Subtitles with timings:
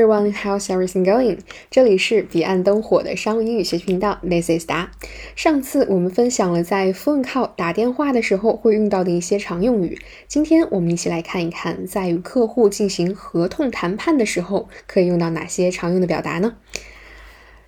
[0.00, 1.38] everyone, how's everything going？
[1.70, 4.90] 这里是彼岸灯火的商务英语学习频道，This is 达。
[5.36, 16.54] 上次我们分享了在 phone call 打电话的时候会用到的一些常用语，今天我们一起来看一看，在与客户进行合同谈判的时候可以用到哪些常用的表达呢？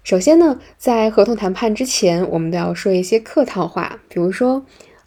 [0.02, 4.64] 首先呢，在合同谈判之前，我们都要说一些客套话，比如说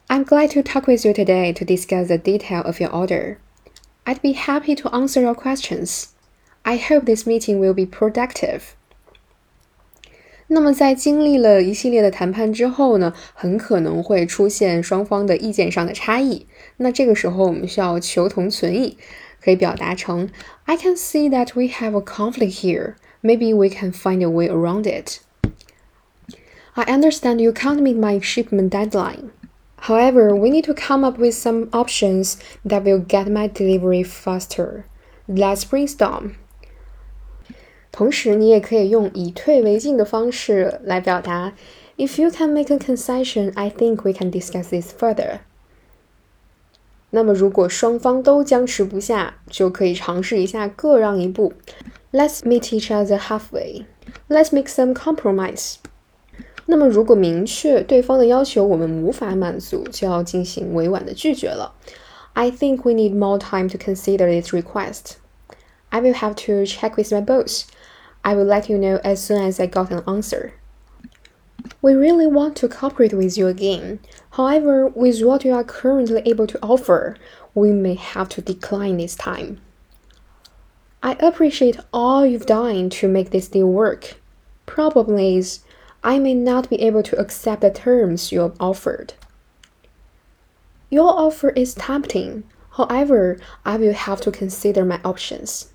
[0.07, 3.37] ，I'm glad to talk with you today to discuss the detail of your order.
[4.05, 6.14] I'd be happy to answer your questions.
[6.64, 8.60] I hope this meeting will be productive.
[10.48, 16.46] 那么在经历了一系列的谈判之后呢，很可能会出现双方的意见上的差异。
[16.78, 18.98] 那这个时候我们需要求同存异，
[19.40, 20.28] 可以表达成
[20.64, 22.94] I can see that we have a conflict here.
[23.22, 25.20] Maybe we can find a way around it.
[26.74, 29.30] I understand you can't meet my shipment deadline.
[29.82, 34.84] However, we need to come up with some options that will get my delivery faster.
[35.28, 36.36] Let's brainstorm.
[37.94, 41.52] 同时，你也可以用以退为进的方式来表达。
[41.96, 45.40] If you can make a concession, I think we can discuss this further.
[47.10, 51.52] 那么，如果双方都僵持不下，就可以尝试一下各让一步。
[52.12, 53.84] Let's meet each other halfway.
[54.28, 55.74] Let's make some compromise.
[56.66, 61.74] 那么，如果明确对方的要求我们无法满足，就要进行委婉的拒绝了。
[62.34, 65.16] I think we need more time to consider this request.
[65.88, 67.64] I will have to check with my boss.
[68.25, 70.55] I will let you know as soon as I got an answer.
[71.79, 73.99] We really want to cooperate with you again.
[74.31, 77.17] However, with what you are currently able to offer,
[77.53, 79.61] we may have to decline this time.
[81.03, 84.15] I appreciate all you've done to make this deal work.
[84.65, 85.59] Problem is,
[86.03, 89.13] I may not be able to accept the terms you have offered.
[90.89, 92.43] Your offer is tempting.
[92.71, 95.71] However, I will have to consider my options.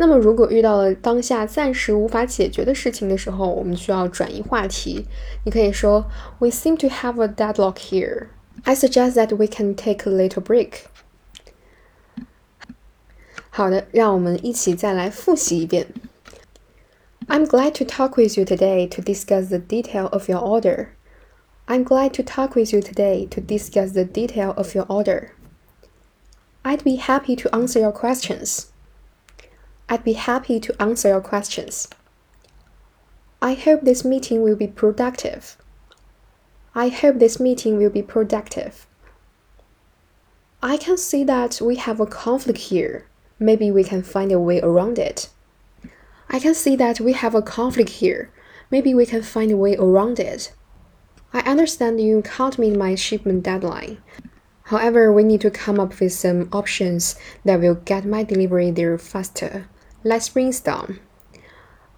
[0.00, 5.06] 那么，如果遇到了当下暂时无法解决的事情的时候，我们需要转移话题。
[5.44, 8.26] 你可以说：“We seem to have a deadlock here.
[8.64, 10.84] I suggest that we can take a little break.”
[13.50, 15.86] 好的，让我们一起再来复习一遍。
[17.28, 20.88] I'm glad to talk with you today to discuss the detail of your order.
[21.66, 25.30] I'm glad to talk with you today to discuss the detail of your order.
[26.62, 28.66] I'd be happy to answer your questions.
[29.91, 31.89] I'd be happy to answer your questions.
[33.41, 35.57] I hope this meeting will be productive.
[36.73, 38.87] I hope this meeting will be productive.
[40.63, 43.05] I can see that we have a conflict here.
[43.37, 45.27] Maybe we can find a way around it.
[46.29, 48.31] I can see that we have a conflict here.
[48.69, 50.53] Maybe we can find a way around it.
[51.33, 53.97] I understand you can't meet my shipment deadline.
[54.63, 58.97] However, we need to come up with some options that will get my delivery there
[58.97, 59.67] faster.
[60.03, 60.99] Let's brainstorm.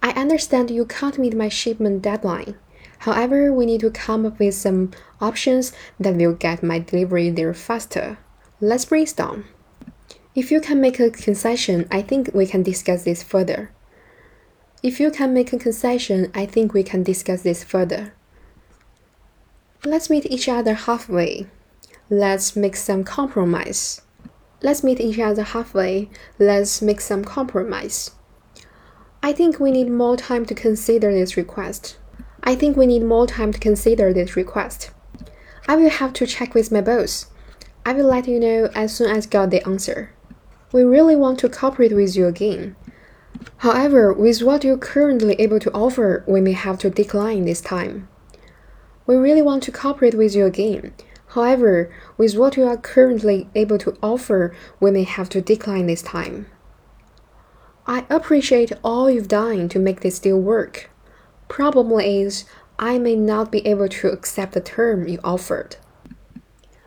[0.02, 2.56] I understand you can't meet my shipment deadline.
[2.98, 7.54] However, we need to come up with some options that will get my delivery there
[7.54, 8.18] faster.
[8.60, 9.46] Let's brainstorm.
[10.34, 13.70] If you can make a concession, I think we can discuss this further.
[14.82, 18.12] If you can make a concession, I think we can discuss this further.
[19.82, 21.46] Let's meet each other halfway.
[22.10, 24.02] Let's make some compromise.
[24.64, 26.08] Let's meet each other halfway.
[26.38, 28.12] Let's make some compromise.
[29.22, 31.98] I think we need more time to consider this request.
[32.42, 34.90] I think we need more time to consider this request.
[35.68, 37.26] I will have to check with my boss.
[37.84, 40.14] I will let you know as soon as I got the answer.
[40.72, 42.74] We really want to cooperate with you again.
[43.58, 48.08] However, with what you're currently able to offer, we may have to decline this time.
[49.06, 50.94] We really want to cooperate with you again.
[51.34, 56.00] However, with what you are currently able to offer, we may have to decline this
[56.00, 56.46] time.
[57.88, 60.90] I appreciate all you've done to make this deal work.
[61.48, 62.44] Problem is,
[62.78, 65.74] I may not be able to accept the term you offered.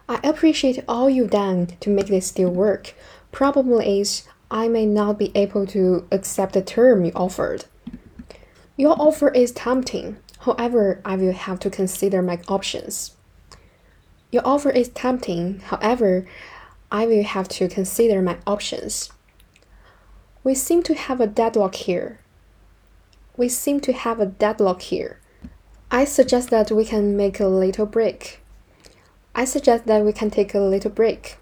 [0.07, 2.93] I appreciate all you've done to make this deal work.
[3.33, 7.65] Problem is, I may not be able to accept the term you offered.
[8.77, 10.19] Your offer is tempting.
[10.39, 13.16] However, I will have to consider my options.
[14.30, 16.24] Your offer is tempting, however,
[16.90, 19.10] I will have to consider my options.
[20.42, 22.18] We seem to have a deadlock here.
[23.36, 25.18] We seem to have a deadlock here.
[25.90, 28.40] I suggest that we can make a little break.
[29.34, 31.36] I suggest that we can take a little break.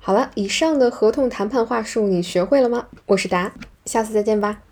[0.00, 2.88] 好了，以上的合同谈判话术你学会了吗？
[3.06, 3.54] 我是达，
[3.86, 4.62] 下次再见吧。